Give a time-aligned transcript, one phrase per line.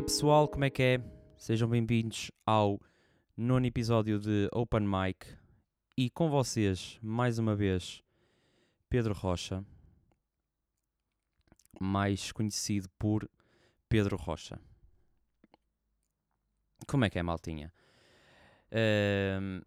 [0.00, 0.98] Aí, pessoal, como é que é?
[1.36, 2.80] Sejam bem-vindos ao
[3.36, 5.26] nono episódio de Open Mic
[5.94, 8.02] e com vocês, mais uma vez,
[8.88, 9.62] Pedro Rocha,
[11.78, 13.28] mais conhecido por
[13.90, 14.58] Pedro Rocha.
[16.86, 17.70] Como é que é, maltinha?
[18.72, 19.60] Ahm,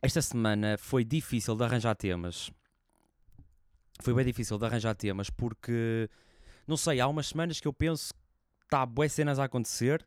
[0.00, 2.52] esta semana foi difícil de arranjar temas.
[4.00, 6.08] Foi bem difícil de arranjar temas porque,
[6.68, 8.14] não sei, há umas semanas que eu penso
[8.70, 10.06] está boas cenas a acontecer.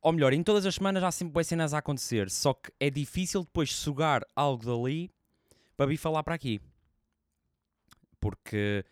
[0.00, 2.28] Ou melhor, em todas as semanas há sempre boas cenas a acontecer.
[2.28, 5.10] Só que é difícil depois sugar algo dali
[5.76, 6.60] para vir falar para aqui.
[8.20, 8.84] Porque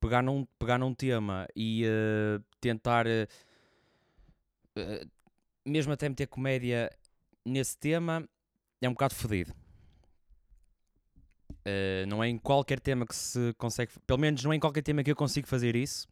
[0.00, 3.26] pegar num, pegar num tema e eh, tentar, eh,
[5.64, 6.88] mesmo até meter comédia
[7.44, 8.28] nesse tema,
[8.80, 9.52] é um bocado fodido.
[11.66, 14.82] Uh, não é em qualquer tema que se consegue, pelo menos não é em qualquer
[14.82, 16.08] tema que eu consigo fazer isso,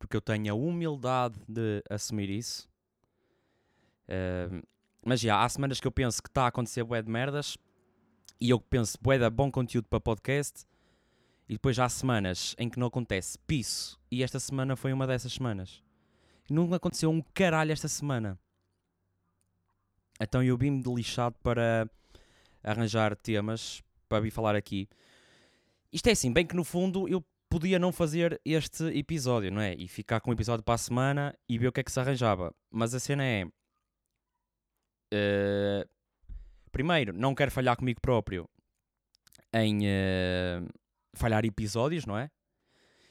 [0.00, 2.68] porque eu tenho a humildade de assumir isso.
[4.08, 4.66] Uh,
[5.04, 7.56] mas já, há semanas que eu penso que está a acontecer bué de merdas
[8.40, 10.64] e eu penso bué de bom conteúdo para podcast
[11.48, 15.34] e depois há semanas em que não acontece piso e esta semana foi uma dessas
[15.34, 15.82] semanas.
[16.48, 18.38] Não aconteceu um caralho esta semana.
[20.18, 21.88] Então eu vim-me de lixado para
[22.64, 24.88] arranjar temas para vir falar aqui.
[25.92, 29.74] Isto é assim, bem que no fundo eu podia não fazer este episódio, não é?
[29.74, 32.00] E ficar com o episódio para a semana e ver o que é que se
[32.00, 32.54] arranjava.
[32.70, 33.44] Mas a cena é.
[35.12, 35.86] eh,
[36.72, 38.48] primeiro, não quero falhar comigo próprio
[39.52, 40.60] em eh,
[41.14, 42.30] falhar episódios, não é?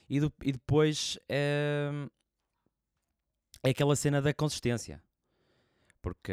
[0.10, 1.92] E, do- e depois eh,
[3.64, 5.04] é aquela cena da consistência.
[6.02, 6.32] Porque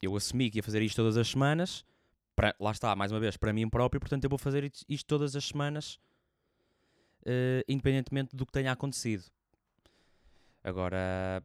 [0.00, 1.84] eu assumi que ia fazer isto todas as semanas
[2.34, 5.36] para- lá está, mais uma vez, para mim próprio, portanto eu vou fazer isto todas
[5.36, 5.98] as semanas,
[7.24, 9.24] eh, independentemente do que tenha acontecido.
[10.62, 11.42] Agora,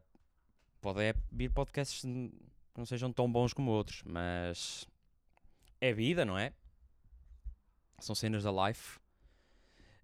[0.80, 2.32] pode é vir podcasts que
[2.76, 4.86] não sejam tão bons como outros, mas
[5.80, 6.52] é vida, não é?
[7.98, 8.98] São cenas da life.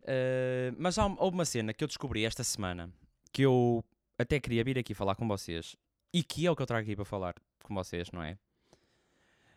[0.05, 2.91] Eh, mas há, houve uma cena que eu descobri esta semana
[3.32, 3.84] que eu
[4.19, 5.77] até queria vir aqui falar com vocês
[6.12, 8.38] e que é o que eu trago aqui para falar com vocês, não é?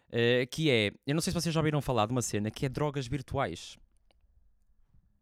[0.10, 2.66] Uh, que é, eu não sei se vocês já ouviram falar de uma cena que
[2.66, 3.78] é drogas virtuais.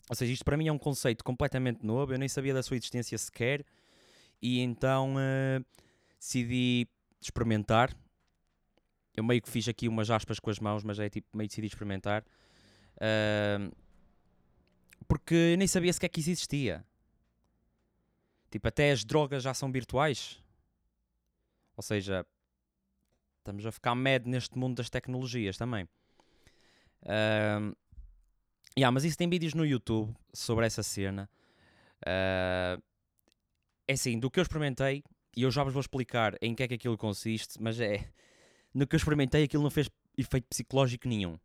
[0.09, 2.75] Ou seja, isto para mim é um conceito completamente novo, eu nem sabia da sua
[2.78, 3.66] existência sequer,
[4.41, 5.66] e então uh,
[6.19, 6.88] decidi
[7.22, 7.96] experimentar.
[9.16, 11.68] Eu meio que fiz aqui umas aspas com as mãos, mas é tipo, meio decidi
[11.68, 12.24] experimentar.
[12.97, 13.74] Uh,
[15.08, 16.84] porque nem sabia sequer que isso existia.
[18.50, 20.41] Tipo, até as drogas já são virtuais.
[21.75, 22.25] Ou seja,
[23.44, 25.85] Estamos a ficar mad neste mundo das tecnologias também.
[27.06, 27.74] Ahm,
[28.78, 31.29] yeah, mas isso tem vídeos no YouTube sobre essa cena.
[32.06, 32.79] Ah,
[33.88, 35.03] é assim, do que eu experimentei,
[35.35, 38.09] e eu já vos vou explicar em que é que aquilo consiste, mas é.
[38.73, 41.38] No que eu experimentei, aquilo não fez efeito psicológico nenhum.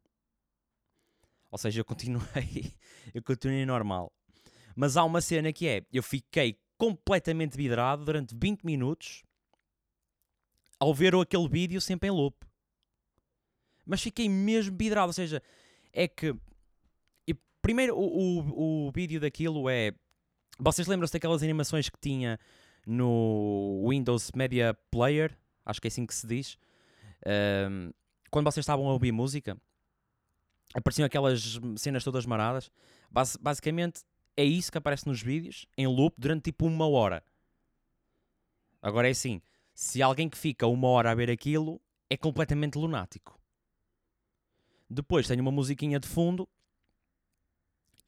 [1.50, 2.74] Ou seja, eu continuei.
[3.12, 4.12] eu continuei normal.
[4.74, 9.22] Mas há uma cena que é: eu fiquei completamente vidrado durante 20 minutos
[10.78, 12.36] ao ver aquele vídeo sempre em loop.
[13.84, 15.42] Mas fiquei mesmo vidrado, ou seja,
[15.92, 16.34] é que
[17.68, 19.92] primeiro o, o, o vídeo daquilo é
[20.58, 22.40] vocês lembram-se daquelas animações que tinha
[22.86, 26.56] no Windows Media Player, acho que é assim que se diz,
[27.26, 27.90] Ahm,
[28.30, 29.54] quando vocês estavam a ouvir música,
[30.72, 32.70] apareciam aquelas cenas todas maradas.
[33.10, 34.00] Bas- basicamente
[34.34, 37.22] é isso que aparece nos vídeos, em loop, durante tipo uma hora.
[38.80, 39.42] Agora é assim,
[39.74, 43.38] se alguém que fica uma hora a ver aquilo é completamente lunático.
[44.88, 46.48] Depois tem uma musiquinha de fundo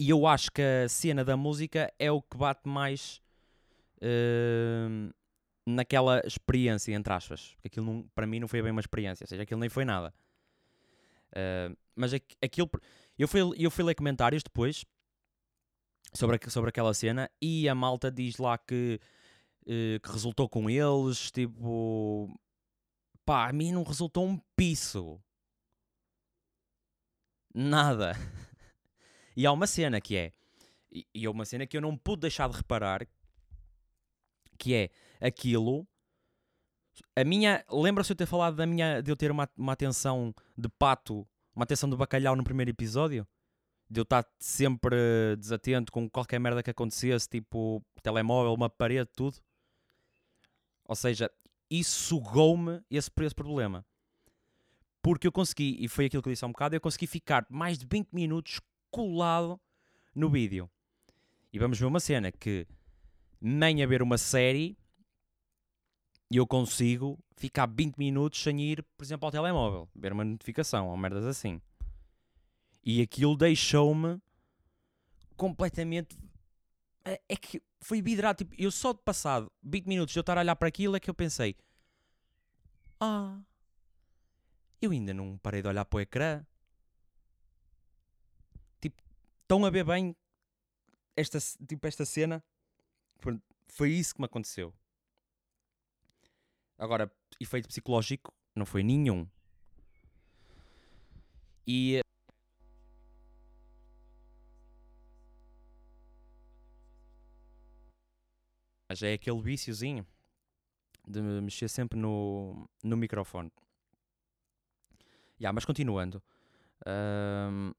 [0.01, 3.21] e eu acho que a cena da música é o que bate mais
[4.03, 5.11] hum,
[5.67, 7.53] naquela experiência, entre aspas.
[7.57, 9.85] Porque aquilo não- para mim não foi bem uma experiência, ou seja, aquilo nem foi
[9.85, 10.13] nada.
[11.33, 12.71] Uh, mas aqu- aquilo.
[13.19, 14.85] Eu fui, eu fui ler comentários depois
[16.15, 18.99] sobre, sobre aquela cena e a malta diz lá que
[19.67, 22.29] eh, que resultou com eles, tipo,
[23.27, 25.21] pá, a mim não resultou um piso.
[27.55, 28.13] Nada.
[29.37, 30.33] E há uma cena que é,
[30.91, 33.07] e, é uma cena que eu não pude deixar de reparar,
[34.59, 34.91] que é
[35.21, 35.87] aquilo.
[37.17, 37.65] A minha.
[37.71, 39.01] Lembra-se eu ter falado da minha.
[39.01, 43.27] de eu ter uma, uma atenção de pato, uma atenção de bacalhau no primeiro episódio?
[43.89, 44.97] De eu estar sempre
[45.37, 49.39] desatento com qualquer merda que acontecesse, tipo telemóvel, uma parede, tudo.
[50.85, 51.31] Ou seja,
[51.69, 53.85] isso sugou-me esse, esse problema.
[55.03, 57.47] Porque eu consegui, e foi aquilo que eu disse há um bocado, eu consegui ficar
[57.49, 59.61] mais de 20 minutos colado
[60.15, 60.71] no vídeo.
[61.53, 62.67] E vamos ver uma cena que
[63.41, 64.77] nem a ver uma série
[66.31, 70.97] eu consigo ficar 20 minutos sem ir, por exemplo, ao telemóvel, ver uma notificação ou
[70.97, 71.61] merdas assim.
[72.85, 74.21] E aquilo deixou-me
[75.37, 76.17] completamente.
[77.05, 78.39] É, é que foi vidrado.
[78.39, 81.01] Tipo, eu só de passado 20 minutos de eu estar a olhar para aquilo é
[81.01, 81.57] que eu pensei:
[83.01, 83.41] Ah,
[84.81, 86.45] eu ainda não parei de olhar para o ecrã.
[89.51, 90.15] Estão a ver bem
[91.17, 92.41] esta, tipo, esta cena?
[93.67, 94.73] Foi isso que me aconteceu.
[96.79, 97.11] Agora,
[97.41, 99.29] efeito psicológico não foi nenhum.
[101.67, 102.01] E.
[108.89, 110.07] Mas é aquele viciozinho
[111.09, 113.51] de mexer sempre no, no microfone.
[115.41, 116.23] Yeah, mas continuando.
[116.87, 117.73] Um,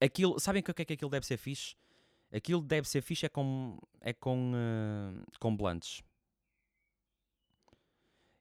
[0.00, 1.74] aquilo, sabem o que é que aquilo deve ser fixe?
[2.32, 6.02] Aquilo deve ser fixe é com, é com, uh, com blunts.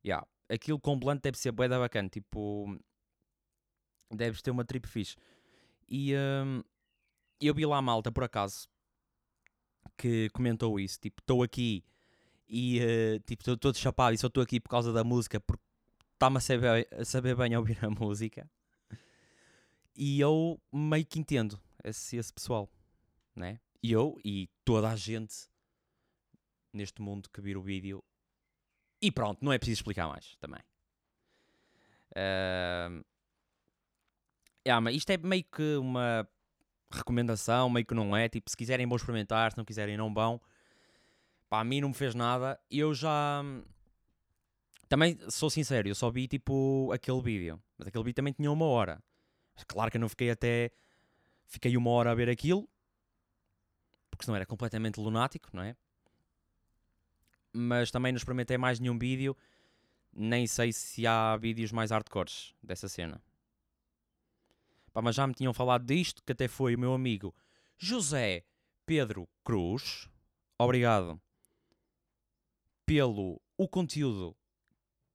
[0.05, 0.27] Yeah.
[0.49, 2.09] Aquilo com blunt deve ser bué da bacana.
[2.09, 2.77] Tipo,
[4.11, 5.15] deves ter uma trip fixe.
[5.87, 6.61] E um,
[7.39, 8.67] eu vi lá a malta, por acaso,
[9.97, 10.99] que comentou isso.
[10.99, 11.83] Tipo, estou aqui
[12.47, 15.63] e uh, tipo, estou todo chapado e só estou aqui por causa da música, porque
[16.13, 18.49] está-me a saber, a saber bem ouvir a música.
[19.95, 22.69] E eu meio que entendo esse, esse pessoal,
[23.35, 23.59] né?
[23.81, 25.47] E eu e toda a gente
[26.73, 28.03] neste mundo que vira o vídeo
[29.01, 30.61] e pronto, não é preciso explicar mais também.
[32.11, 33.03] Uh,
[34.65, 36.27] yeah, mas isto é meio que uma
[36.91, 38.29] recomendação, meio que não é.
[38.29, 40.41] Tipo, se quiserem vão experimentar, se não quiserem não vão.
[41.49, 42.59] Para a mim não me fez nada.
[42.69, 43.43] Eu já...
[44.87, 47.61] Também sou sincero, eu só vi tipo aquele vídeo.
[47.77, 49.03] Mas aquele vídeo também tinha uma hora.
[49.67, 50.71] Claro que eu não fiquei até...
[51.45, 52.67] Fiquei uma hora a ver aquilo.
[54.09, 55.75] Porque senão era completamente lunático, não é?
[57.55, 59.35] mas também não experimentei mais nenhum vídeo.
[60.13, 63.21] Nem sei se há vídeos mais hardcores dessa cena.
[64.93, 67.33] Pá, mas já me tinham falado disto, que até foi o meu amigo
[67.77, 68.43] José
[68.85, 70.09] Pedro Cruz.
[70.57, 71.19] Obrigado
[72.85, 74.35] pelo o conteúdo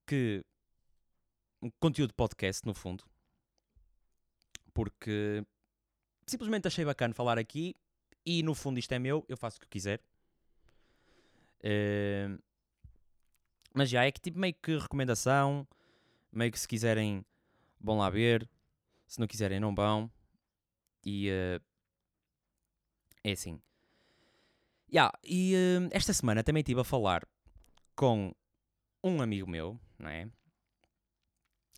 [0.05, 0.43] que.
[1.63, 3.03] Um conteúdo podcast, no fundo.
[4.73, 5.43] Porque
[6.25, 7.75] simplesmente achei bacana falar aqui
[8.25, 10.01] e no fundo isto é meu, eu faço o que quiser.
[11.59, 12.41] Uh,
[13.73, 15.67] mas já é que tipo meio que recomendação,
[16.31, 17.25] meio que se quiserem
[17.79, 18.49] vão lá ver,
[19.07, 20.11] se não quiserem não vão.
[21.03, 21.61] E uh,
[23.23, 23.59] é assim.
[24.93, 27.25] Yeah, e uh, esta semana também estive a falar
[27.95, 28.33] com
[29.03, 30.29] um amigo meu, não é?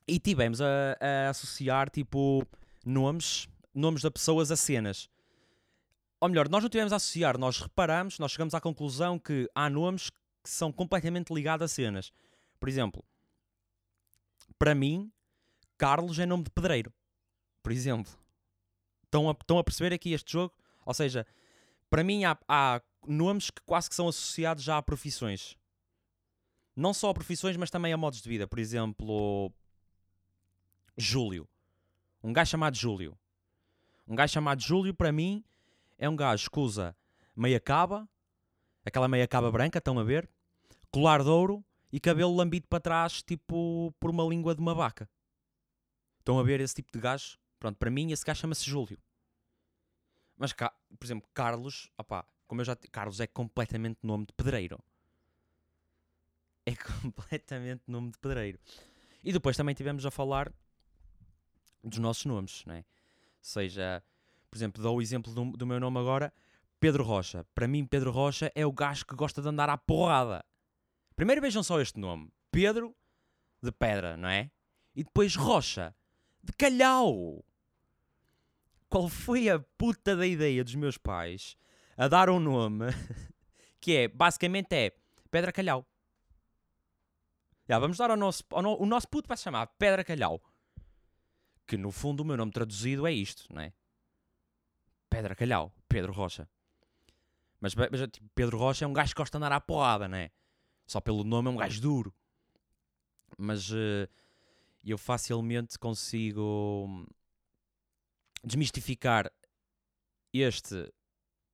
[0.07, 2.45] E tivemos a, a associar tipo
[2.85, 5.09] nomes, nomes de pessoas a cenas
[6.24, 9.69] ou melhor, nós não tivemos a associar, nós reparamos, nós chegamos à conclusão que há
[9.69, 12.13] nomes que são completamente ligados a cenas.
[12.61, 13.04] Por exemplo,
[14.57, 15.11] para mim,
[15.78, 16.94] Carlos é nome de pedreiro.
[17.61, 18.09] Por exemplo.
[19.04, 20.54] Estão a, estão a perceber aqui este jogo?
[20.85, 21.28] Ou seja,
[21.90, 25.57] para mim há, há nomes que quase que são associados já a profissões.
[26.73, 28.47] Não só a profissões, mas também a modos de vida.
[28.47, 29.52] Por exemplo,
[30.97, 31.49] Júlio.
[32.23, 33.18] Um gajo chamado Júlio.
[34.07, 35.44] Um gajo chamado Júlio, para mim,
[35.97, 36.95] é um gajo que usa
[37.35, 38.07] meia caba,
[38.85, 40.30] aquela meia caba branca, estão a ver?
[40.89, 45.09] Colar de ouro e cabelo lambido para trás, tipo por uma língua de uma vaca.
[46.19, 47.37] Estão a ver esse tipo de gajo?
[47.59, 48.97] Pronto, para mim esse gajo chama-se Júlio.
[50.37, 54.80] Mas, por exemplo, Carlos, opá, como eu já Carlos é completamente nome de pedreiro.
[56.65, 58.59] É completamente nome de pedreiro.
[59.21, 60.51] E depois também tivemos a falar
[61.83, 62.85] dos nossos nomes, não é?
[63.42, 64.04] Seja
[64.54, 66.31] por exemplo, dou o exemplo do, do meu nome agora,
[66.80, 67.44] Pedro Rocha.
[67.56, 70.45] Para mim, Pedro Rocha é o gajo que gosta de andar à porrada.
[71.16, 72.95] Primeiro vejam só este nome: Pedro
[73.63, 74.52] de Pedra, não é?
[74.95, 75.95] E depois Rocha
[76.44, 77.44] de Calhau.
[78.87, 81.57] Qual foi a puta da ideia dos meus pais
[81.97, 82.85] a dar um nome
[83.81, 84.95] que é, basicamente é
[85.31, 85.83] Pedra Calhau?
[87.68, 90.40] Já, vamos dar ao nosso, ao no, o nosso puto vai se chamar Pedra Calhau.
[91.66, 93.74] Que no fundo o meu nome traduzido é isto, não é?
[95.10, 96.50] Pedra Calhau, Pedro Rocha.
[97.60, 100.32] Mas, mas tipo, Pedro Rocha é um gajo que gosta de andar à porrada, né?
[100.86, 102.14] Só pelo nome é um gajo duro.
[103.38, 104.08] Mas uh,
[104.84, 107.08] eu facilmente consigo
[108.44, 109.32] desmistificar
[110.34, 110.92] este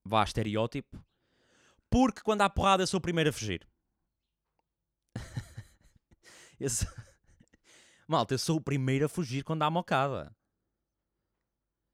[0.04, 1.04] vá estereótipo
[1.90, 3.68] porque quando há porrada eu sou o primeiro a fugir.
[6.60, 6.88] Esse...
[8.10, 10.36] Malta, eu sou o primeiro a fugir quando há mocada.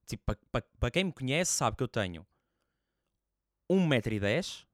[0.06, 2.26] Tipo, para pa, pa quem me conhece, sabe que eu tenho
[3.70, 4.66] 1,10m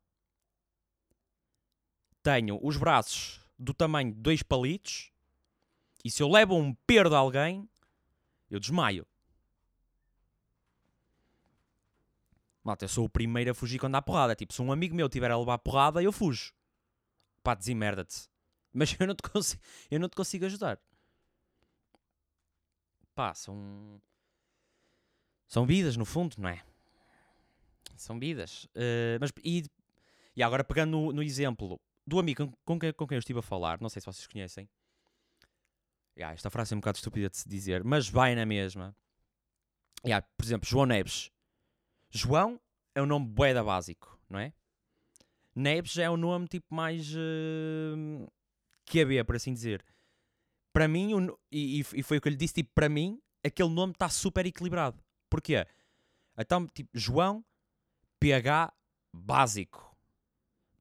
[2.21, 5.11] tenho os braços do tamanho de dois palitos
[6.05, 7.67] e se eu levo um perdo a alguém,
[8.47, 9.07] eu desmaio.
[12.63, 14.35] Malta, eu sou o primeiro a fugir quando há porrada.
[14.35, 16.53] Tipo, se um amigo meu tiver a levar porrada, eu fujo.
[17.41, 18.29] Pá, desemerda-te.
[18.71, 20.79] Mas eu não, te consigo, eu não te consigo ajudar.
[23.13, 24.01] Pá, são.
[25.47, 26.63] São vidas, no fundo, não é?
[27.97, 28.65] São vidas.
[28.75, 29.65] Uh, mas, e,
[30.35, 33.39] e agora, pegando no, no exemplo do amigo com, com, quem, com quem eu estive
[33.39, 34.69] a falar, não sei se vocês conhecem.
[36.17, 38.95] Yeah, esta frase é um bocado estúpida de se dizer, mas vai na mesma.
[40.05, 41.31] Yeah, por exemplo, João Neves.
[42.09, 42.59] João
[42.93, 44.53] é um nome boeda básico, não é?
[45.55, 48.31] Neves é um nome tipo mais uh,
[48.85, 49.83] que a por assim dizer.
[50.73, 53.69] Para mim, um, e, e, foi o que eu lhe disse, tipo, para mim, aquele
[53.69, 54.97] nome está super equilibrado.
[55.29, 55.65] Porquê?
[56.37, 57.43] Então, tipo, João,
[58.19, 58.73] PH
[59.13, 59.91] básico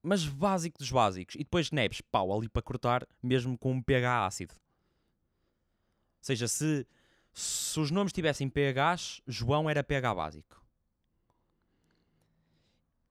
[0.03, 1.35] mas básico dos básicos.
[1.35, 4.55] E depois Neves, pau, ali para cortar, mesmo com um pH ácido.
[4.55, 6.87] Ou seja, se,
[7.33, 10.65] se os nomes tivessem pHs, João era pH básico.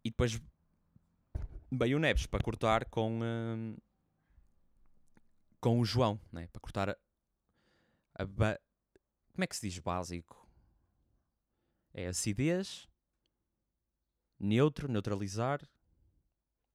[0.04, 0.40] E depois
[1.72, 3.76] veio o Neves para cortar com, hum,
[5.60, 6.48] com o João, né?
[6.48, 6.98] para cortar a,
[8.16, 8.60] a ba...
[9.34, 10.48] como é que se diz básico?
[11.94, 12.88] É acidez,
[14.40, 15.68] neutro, neutralizar,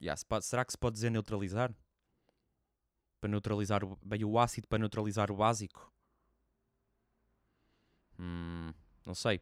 [0.04, 1.74] Yeah, pode, será que se pode dizer neutralizar?
[3.20, 5.90] Para neutralizar o, bem o ácido para neutralizar o básico?
[8.18, 8.72] Hum,
[9.06, 9.40] não sei.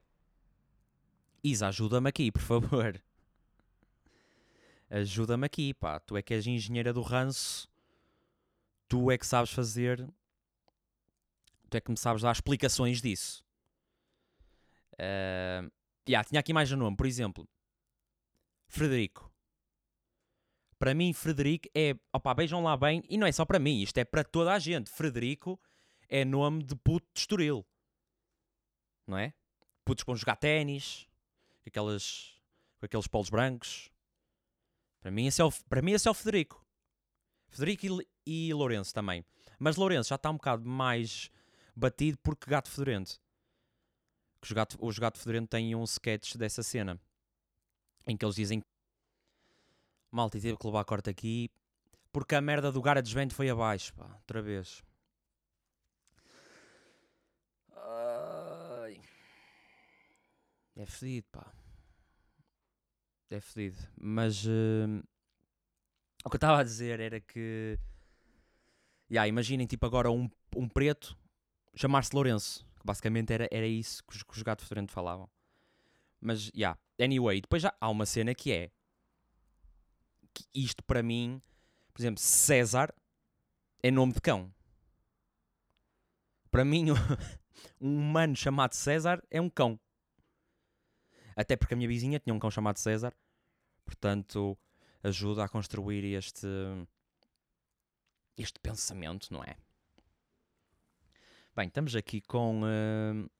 [1.42, 3.02] Isa, ajuda-me aqui, por favor.
[4.88, 5.99] Ajuda-me aqui, pá.
[5.99, 7.68] Tu é que és engenheira do ranço.
[8.92, 10.06] Tu é que sabes fazer.
[11.70, 13.42] Tu é que me sabes dar explicações disso.
[14.92, 15.72] Uh,
[16.06, 17.49] yeah, tinha aqui mais um nome, por exemplo.
[18.68, 19.32] Frederico.
[20.78, 21.94] Para mim, Frederico é.
[22.12, 23.02] Opá, beijam lá bem.
[23.08, 24.90] E não é só para mim, isto é para toda a gente.
[24.90, 25.58] Frederico
[26.06, 27.66] é nome de puto de Estoril.
[29.06, 29.32] Não é?
[29.87, 31.08] Putos com jogar ténis,
[31.66, 32.38] aquelas,
[32.78, 33.90] com aqueles polos brancos.
[35.00, 36.62] Para mim, esse é o, para mim, esse é o Frederico.
[37.49, 37.87] Frederico
[38.26, 39.25] e, Lourenço também.
[39.59, 41.31] Mas Lourenço já está um bocado mais
[41.75, 43.21] batido porque Gato Fedorento.
[44.43, 47.00] Os Gato, os Gato Fedorento têm um sketch dessa cena
[48.07, 48.62] em que eles dizem
[50.12, 51.50] Malta, tive que levar a corte aqui.
[52.12, 54.14] Porque a merda do Garage Band foi abaixo, pá.
[54.17, 54.83] Outra vez.
[57.75, 59.00] Ai.
[60.76, 61.50] É fedido, pá.
[63.31, 63.79] É fedido.
[63.99, 64.45] Mas...
[64.45, 65.02] Uh,
[66.23, 67.79] o que eu estava a dizer era que...
[69.12, 70.26] Yeah, imaginem, tipo, agora um,
[70.57, 71.14] um preto
[71.75, 72.64] chamar-se Lourenço.
[72.81, 75.28] Que basicamente era, era isso que os, que os gatos falavam.
[76.19, 76.81] Mas, yeah.
[76.99, 78.71] Anyway, depois já há uma cena que é
[80.33, 81.42] que isto para mim,
[81.92, 82.95] por exemplo, César
[83.83, 84.50] é nome de cão.
[86.50, 86.87] Para mim,
[87.78, 89.78] um humano chamado César é um cão.
[91.37, 93.14] Até porque a minha vizinha tinha um cão chamado César.
[93.85, 94.57] Portanto,
[95.02, 96.47] ajuda a construir este
[98.37, 99.57] este pensamento, não é?
[101.55, 103.31] Bem, estamos aqui com uh,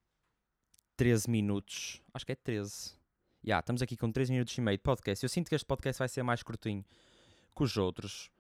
[0.97, 2.03] 13 minutos.
[2.13, 3.03] Acho que é 13
[3.45, 5.25] yeah, estamos aqui com 3 minutos e meio de podcast.
[5.25, 6.85] Eu sinto que este podcast vai ser mais curtinho
[7.55, 8.31] que os outros.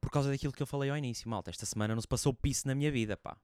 [0.00, 1.50] Por causa daquilo que eu falei ao início, malta.
[1.50, 3.36] Esta semana não se passou piso na minha vida, pá.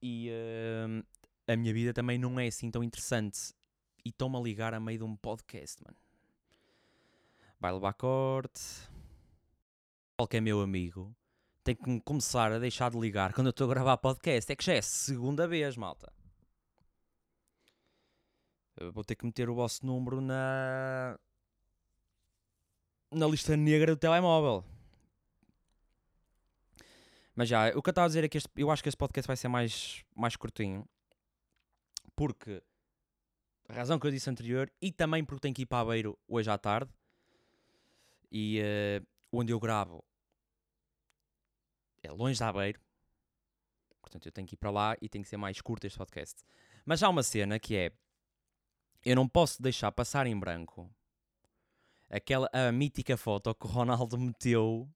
[0.00, 1.04] E uh,
[1.52, 3.52] a minha vida também não é assim tão interessante.
[4.04, 5.96] E estão-me a ligar a meio de um podcast, mano.
[7.60, 8.60] Vai levar corte.
[10.18, 11.14] Qualquer meu amigo
[11.62, 14.50] tem que começar a deixar de ligar quando eu estou a gravar podcast.
[14.50, 16.12] É que já é a segunda vez, malta
[18.92, 21.18] vou ter que meter o vosso número na
[23.10, 24.64] na lista negra do telemóvel.
[27.34, 28.98] Mas já, o que eu estava a dizer é que este, eu acho que este
[28.98, 30.86] podcast vai ser mais, mais curtinho.
[32.14, 32.62] Porque
[33.68, 36.50] a razão que eu disse anterior e também porque tenho que ir para Aveiro hoje
[36.50, 36.92] à tarde.
[38.30, 40.04] E uh, onde eu gravo
[42.02, 42.80] é longe de Aveiro.
[44.00, 46.42] Portanto, eu tenho que ir para lá e tem que ser mais curto este podcast.
[46.84, 47.92] Mas há uma cena que é
[49.04, 50.90] eu não posso deixar passar em branco
[52.10, 54.88] aquela a mítica foto que o Ronaldo meteu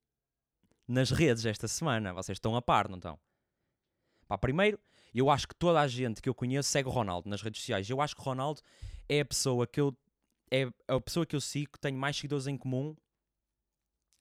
[0.89, 2.13] nas redes esta semana.
[2.13, 3.19] Vocês estão a par, não estão?
[4.27, 4.79] Pá, primeiro,
[5.15, 7.89] eu acho que toda a gente que eu conheço segue o Ronaldo nas redes sociais.
[7.89, 8.63] Eu acho que o Ronaldo
[9.09, 9.97] é a pessoa que eu
[10.51, 12.95] é a pessoa que eu sigo que tenho mais seguidores em comum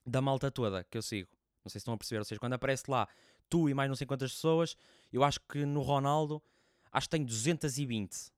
[0.04, 1.28] da malta toda que eu sigo.
[1.64, 3.08] Não sei se estão a perceber, ou seja, quando aparece lá
[3.48, 4.76] tu e mais não sei quantas pessoas,
[5.12, 6.42] eu acho que no Ronaldo
[6.90, 8.32] acho que tenho 220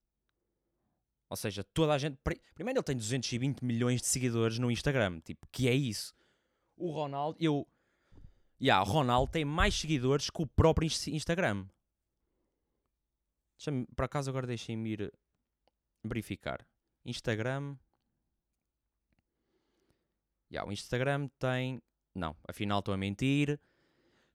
[1.31, 2.19] Ou seja, toda a gente.
[2.55, 5.21] Primeiro, ele tem 220 milhões de seguidores no Instagram.
[5.21, 6.15] Tipo, que é isso?
[6.77, 7.67] O Ronaldo, eu.
[8.61, 11.67] Yeah, o Ronaldo tem mais seguidores que o próprio Instagram.
[13.97, 15.13] Por acaso, agora deixem-me ir
[16.05, 16.67] verificar.
[17.05, 17.77] Instagram.
[20.51, 21.83] Yeah, o Instagram tem.
[22.15, 23.59] Não, afinal estou a mentir.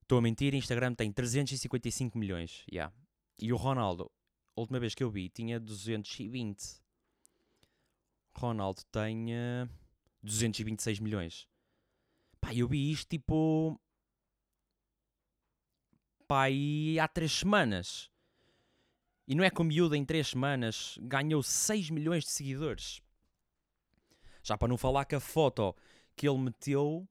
[0.01, 2.65] Estou a mentir, Instagram tem 355 milhões.
[2.71, 2.93] Yeah.
[3.37, 4.11] E o Ronaldo,
[4.55, 6.81] a última vez que eu vi, tinha 220.
[8.33, 9.69] Ronaldo tem uh,
[10.23, 11.47] 226 milhões.
[12.41, 13.79] Pá, eu vi isto tipo.
[16.27, 16.45] Pá,
[17.01, 18.09] há 3 semanas.
[19.27, 23.01] E não é que o miúdo em 3 semanas ganhou 6 milhões de seguidores.
[24.41, 25.75] Já para não falar que a foto
[26.19, 27.07] que ele meteu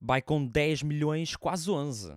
[0.00, 2.08] vai com 10 milhões, quase 11.
[2.08, 2.16] Já,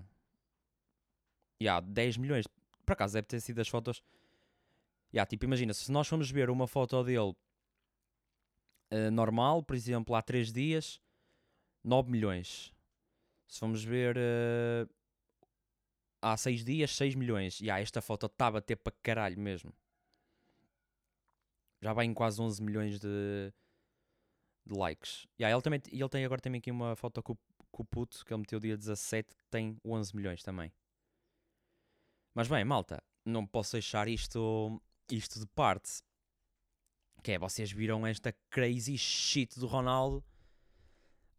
[1.61, 2.45] yeah, 10 milhões.
[2.85, 4.01] Por acaso deve ter sido as fotos.
[5.13, 7.35] Yeah, tipo, imagina, se nós formos ver uma foto dele
[8.93, 11.01] uh, normal, por exemplo, há 3 dias,
[11.83, 12.73] 9 milhões.
[13.45, 14.89] Se vamos ver uh,
[16.21, 17.59] há 6 dias, 6 milhões.
[17.59, 19.73] E yeah, esta foto está a bater para caralho mesmo.
[21.81, 23.51] Já vai em quase 11 milhões de,
[24.67, 25.27] de likes.
[25.39, 27.35] Yeah, ele, também, ele tem agora também aqui uma foto com,
[27.71, 30.71] com o puto que ele meteu dia 17 que tem 11 milhões também.
[32.33, 34.81] Mas bem, malta, não posso deixar isto,
[35.11, 36.01] isto de parte.
[37.23, 40.23] Que é, vocês viram esta crazy shit do Ronaldo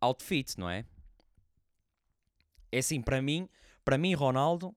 [0.00, 0.84] outfit, não é?
[2.70, 3.48] É assim, para mim,
[3.84, 4.74] para mim, Ronaldo,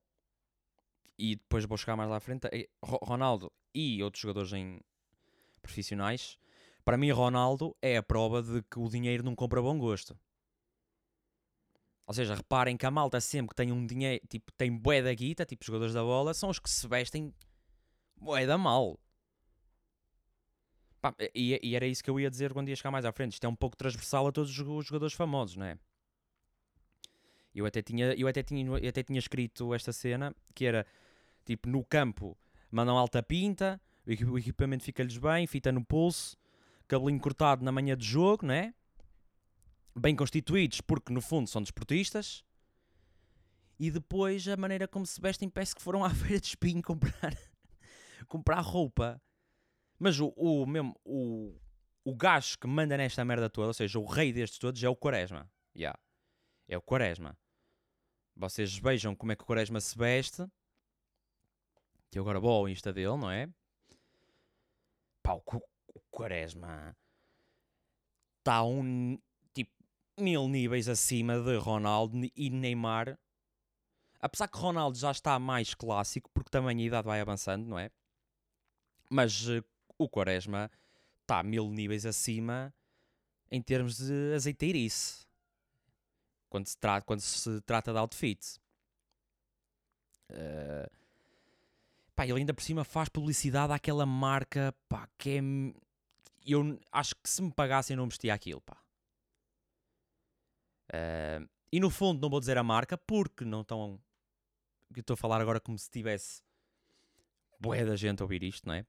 [1.18, 4.80] e depois vou chegar mais lá à frente, é, Ronaldo e outros jogadores em
[5.62, 6.38] profissionais,
[6.84, 10.18] para mim, Ronaldo é a prova de que o dinheiro não compra bom gosto.
[12.06, 15.14] Ou seja, reparem que a malta sempre que tem um dinheiro, tipo, tem bué da
[15.14, 17.34] guita, tipo jogadores da bola, são os que se vestem
[18.18, 19.00] bué da mal.
[21.00, 23.34] Pá, e, e, era isso que eu ia dizer quando ia chegar mais à frente.
[23.34, 25.78] Isto é um pouco transversal a todos os jogadores famosos, não é?
[27.54, 30.86] Eu até tinha, eu até tinha, eu até tinha escrito esta cena que era
[31.46, 32.38] tipo no campo
[32.72, 33.80] mandam alta pinta,
[34.28, 36.38] o equipamento fica-lhes bem, fita no pulso,
[36.92, 38.74] cabelinho cortado na manhã de jogo, não é?
[39.96, 42.44] Bem constituídos, porque no fundo são desportistas.
[43.80, 47.36] E depois a maneira como se vestem parece que foram à feira de espinho comprar,
[48.28, 49.22] comprar roupa
[50.02, 51.56] mas o, o mesmo, o,
[52.04, 54.96] o gajo que manda nesta merda toda, ou seja, o rei destes todos, é o
[54.96, 55.48] Quaresma.
[55.76, 55.96] Yeah.
[56.68, 57.38] É o Quaresma.
[58.36, 60.44] Vocês vejam como é que o Quaresma se veste.
[62.10, 63.48] Que agora vou ao Insta dele, não é?
[65.22, 65.44] Pá, o,
[65.94, 66.96] o Quaresma
[68.40, 69.20] está um
[69.54, 69.72] tipo
[70.20, 73.18] mil níveis acima de Ronaldo e Neymar.
[74.20, 77.90] Apesar que Ronaldo já está mais clássico, porque também a idade vai avançando, não é?
[79.10, 79.64] Mas eh,
[79.98, 80.70] o Quaresma
[81.22, 82.74] está mil níveis acima
[83.50, 85.26] em termos de azeiteirice.
[86.50, 88.60] Quando se, trata, quando se trata de outfit.
[90.30, 91.01] Uh,
[92.22, 95.42] pá, ele ainda por cima faz publicidade àquela marca pá, que é.
[96.46, 98.78] Eu acho que se me pagassem não vestia aquilo, pá.
[100.94, 104.00] Uh, e no fundo não vou dizer a marca porque não estão.
[104.96, 106.44] Estou a falar agora como se tivesse
[107.60, 108.86] boé da gente a ouvir isto, não é?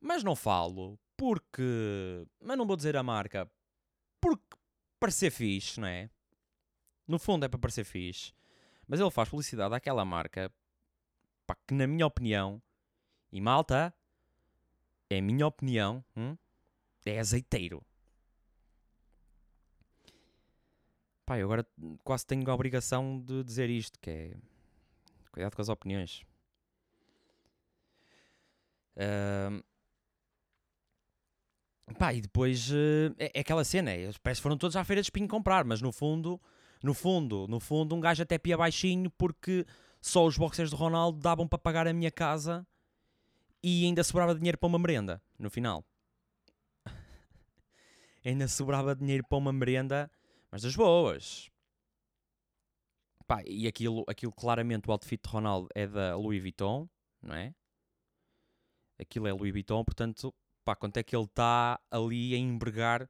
[0.00, 2.26] Mas não falo porque.
[2.40, 3.50] Mas não vou dizer a marca.
[4.20, 4.56] Porque
[4.98, 6.10] parecer fixe, não é?
[7.06, 8.32] No fundo é para parecer fixe.
[8.86, 10.52] Mas ele faz publicidade àquela marca
[11.48, 12.62] pá, que, na minha opinião,
[13.32, 13.94] e malta,
[15.08, 16.36] é minha opinião, hum,
[17.06, 17.82] é azeiteiro.
[21.24, 21.66] Pá, eu agora
[22.04, 24.36] quase tenho a obrigação de dizer isto, que é...
[25.32, 26.22] Cuidado com as opiniões.
[28.96, 29.62] Uh,
[31.98, 35.06] Pá, e depois uh, é, aquela cena, é, parece que foram todos à feira de
[35.06, 36.40] espinho comprar, mas no fundo,
[36.82, 39.64] no fundo, no fundo, um gajo até pia baixinho porque
[40.00, 42.66] só os boxers do Ronaldo davam para pagar a minha casa
[43.62, 45.84] e ainda sobrava dinheiro para uma merenda no final.
[48.24, 50.10] ainda sobrava dinheiro para uma merenda,
[50.50, 51.50] mas das boas.
[53.26, 56.88] Pá, e aquilo, aquilo claramente o outfit de Ronaldo é da Louis Vuitton,
[57.20, 57.54] não é?
[58.98, 60.34] Aquilo é Louis Vuitton, portanto
[60.64, 63.08] pá, quanto é que ele está ali a empregar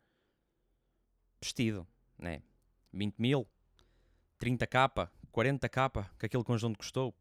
[1.40, 2.42] vestido, né?
[2.92, 3.48] 20 mil,
[4.38, 7.14] 30 capa, 40 capa, que aquele conjunto custou.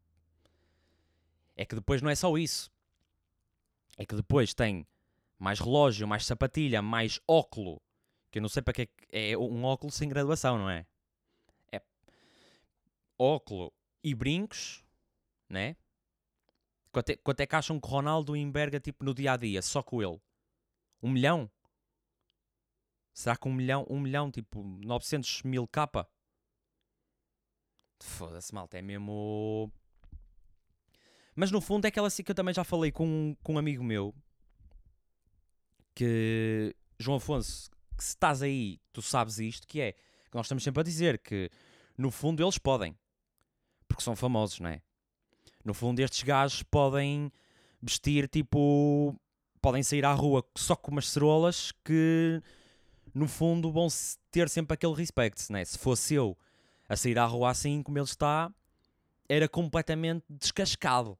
[1.54, 2.68] É que depois não é só isso.
[3.96, 4.84] É que depois tem
[5.38, 7.80] mais relógio, mais sapatilha, mais óculo.
[8.28, 10.84] Que eu não sei para que é, é um óculo sem graduação, não é?
[11.70, 11.80] É
[13.16, 14.84] óculo e brincos,
[15.48, 15.76] né?
[16.90, 19.80] Quanto é, quanto é que acham que Ronaldo enverga tipo no dia a dia, só
[19.80, 20.20] com ele?
[21.00, 21.48] Um milhão?
[23.14, 26.10] Será que um milhão, um milhão, tipo 900 mil capa?
[28.00, 29.70] Foda-se, malta, é mesmo.
[31.34, 33.84] Mas no fundo é aquela assim que eu também já falei com, com um amigo
[33.84, 34.14] meu
[35.94, 40.62] que João Afonso, que se estás aí, tu sabes isto, que é que nós estamos
[40.62, 41.50] sempre a dizer que
[41.96, 42.96] no fundo eles podem,
[43.88, 44.80] porque são famosos, não é?
[45.64, 47.32] No fundo, estes gajos podem
[47.82, 49.14] vestir tipo.
[49.60, 52.40] podem sair à rua só com umas cerolas que
[53.12, 53.88] no fundo vão
[54.30, 55.64] ter sempre aquele respect, né?
[55.64, 56.38] Se fosse eu
[56.88, 58.52] a sair à rua assim como ele está,
[59.28, 61.18] era completamente descascado.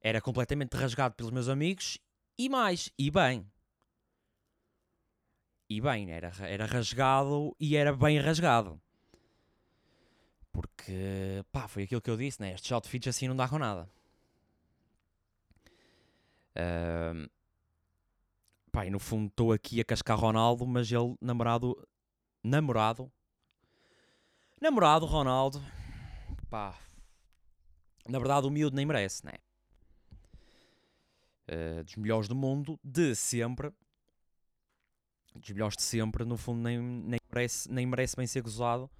[0.00, 1.98] Era completamente rasgado pelos meus amigos
[2.38, 3.46] e mais, e bem.
[5.68, 8.80] E bem, era, era rasgado e era bem rasgado.
[10.50, 12.54] Porque, pá, foi aquilo que eu disse, né?
[12.54, 13.88] Estes outfits assim não dá com nada.
[16.56, 17.28] Uh,
[18.72, 21.86] pá, e no fundo estou aqui a cascar Ronaldo, mas ele, namorado,
[22.42, 23.12] namorado,
[24.60, 25.62] namorado Ronaldo,
[26.50, 26.78] pá,
[28.08, 29.32] na verdade o miúdo nem merece, né?
[31.50, 33.72] Uh, dos melhores do mundo, de sempre,
[35.34, 38.90] dos melhores de sempre, no fundo nem, nem, merece, nem merece bem ser gozado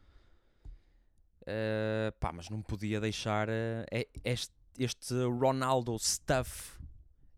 [1.48, 3.86] Uh, pá, mas não podia deixar uh,
[4.22, 6.78] este, este, Ronaldo stuff.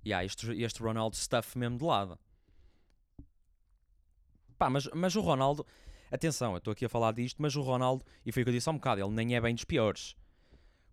[0.04, 2.18] Yeah, este, este Ronaldo stuff mesmo de lado.
[4.58, 5.64] Pá, mas, mas o Ronaldo,
[6.10, 8.54] atenção, eu estou aqui a falar disto, mas o Ronaldo, e foi o que eu
[8.54, 10.16] disse há um bocado, ele nem é bem dos piores.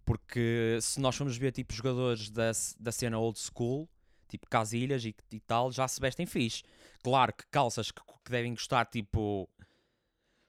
[0.06, 3.90] Porque se nós formos ver tipo jogadores da, da cena old school,
[4.30, 6.64] tipo Casilhas e, e tal, já se vestem fixe.
[7.04, 9.50] Claro que calças que, que devem custar tipo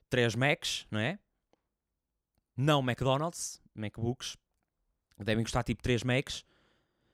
[0.09, 1.19] 3 Macs, não é?
[2.59, 4.35] não McDonald's, MacBooks,
[5.17, 6.43] devem custar tipo 3 Macs,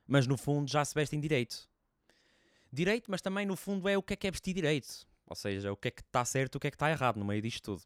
[0.07, 1.69] mas no fundo já se vestem direito.
[2.73, 5.07] Direito, mas também no fundo é o que é que é vestir direito.
[5.27, 7.25] Ou seja, o que é que está certo o que é que está errado no
[7.25, 7.83] meio disto tudo.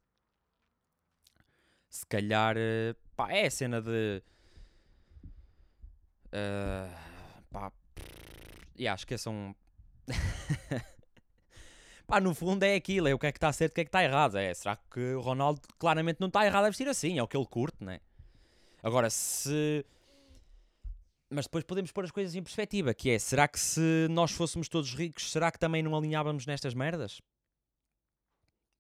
[1.90, 4.22] Se calhar, eh, pá, é a cena de.
[6.28, 7.72] Uh, pá,
[8.76, 9.56] e acho que são.
[12.10, 13.84] Pá, no fundo é aquilo, é o que é que está certo, o que é
[13.84, 14.36] que está errado.
[14.36, 17.20] É, será que o Ronaldo claramente não está errado a vestir assim?
[17.20, 18.00] É o que ele curte, né?
[18.82, 19.86] Agora, se.
[21.30, 24.68] Mas depois podemos pôr as coisas em perspectiva, que é, será que se nós fôssemos
[24.68, 27.22] todos ricos, será que também não alinhávamos nestas merdas?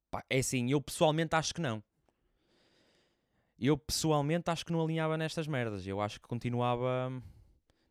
[0.10, 1.84] Pá, é assim, eu pessoalmente acho que não.
[3.60, 5.86] Eu pessoalmente acho que não alinhava nestas merdas.
[5.86, 7.12] Eu acho que continuava.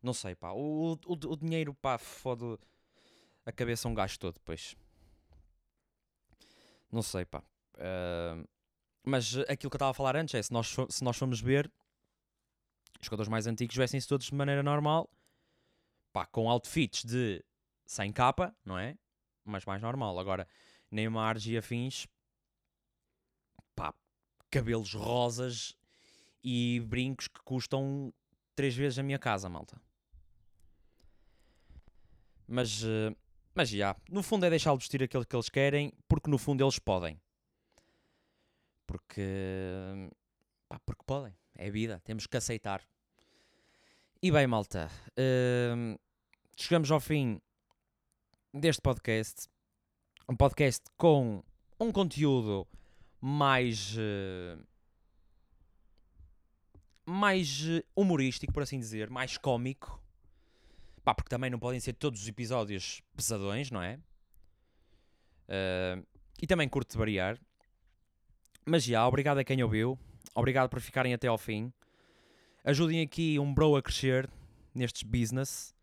[0.01, 0.51] Não sei, pá.
[0.51, 2.57] O, o, o dinheiro, pá, fode
[3.45, 4.75] a cabeça um gajo todo, depois.
[6.91, 7.43] Não sei, pá.
[7.75, 8.47] Uh,
[9.03, 11.71] mas aquilo que eu estava a falar antes é: se nós, se nós formos ver,
[12.99, 15.09] os jogadores mais antigos vestem-se todos de maneira normal,
[16.11, 17.43] pá, com outfits de
[17.85, 18.97] sem capa, não é?
[19.43, 20.19] Mas mais normal.
[20.19, 20.47] Agora,
[20.91, 22.07] Neymar e afins,
[23.75, 23.93] pá,
[24.51, 25.75] cabelos rosas
[26.43, 28.13] e brincos que custam
[28.55, 29.81] três vezes a minha casa, malta.
[32.47, 32.83] Mas.
[32.83, 33.15] Uh,
[33.55, 36.79] mas já, no fundo é deixá-los vestir aquilo que eles querem, porque no fundo eles
[36.79, 37.19] podem.
[38.85, 39.21] Porque.
[40.67, 41.38] Pá, porque podem.
[41.61, 42.81] É vida, temos que aceitar.
[44.23, 45.99] E bem, malta, uh,
[46.55, 47.41] chegamos ao fim
[48.53, 49.49] deste podcast.
[50.29, 51.43] Um podcast com
[51.77, 52.65] um conteúdo
[53.19, 53.93] mais.
[53.97, 54.65] Uh,
[57.05, 60.01] mais humorístico, por assim dizer, mais cómico.
[61.03, 63.99] Pá, porque também não podem ser todos os episódios pesadões, não é?
[65.49, 66.07] Uh,
[66.41, 67.37] e também curto de variar.
[68.65, 69.99] Mas já, obrigado a quem ouviu.
[70.35, 71.71] Obrigado por ficarem até ao fim.
[72.63, 74.29] Ajudem aqui um bro a crescer
[74.73, 75.75] nestes business.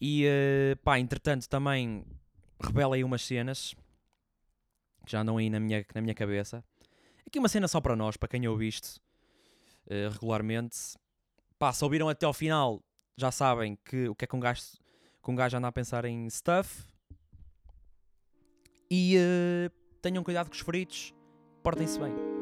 [0.00, 2.04] E uh, pá, entretanto também
[2.60, 3.74] revelei umas cenas
[5.04, 6.64] que já andam aí na minha, na minha cabeça.
[7.26, 9.00] Aqui uma cena só para nós, para quem ouve isto
[9.86, 10.76] uh, regularmente.
[11.58, 12.82] Pá, se ouviram até ao final,
[13.16, 14.62] já sabem que o que é que um gajo,
[15.22, 16.84] que um gajo anda a pensar em stuff.
[18.90, 21.14] E uh, tenham cuidado com os feridos,
[21.62, 22.35] portem-se bem.